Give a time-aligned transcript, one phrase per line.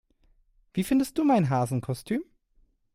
[0.73, 2.23] Wie findest du mein Hasenkostüm?